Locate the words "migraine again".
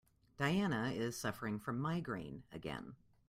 1.79-2.95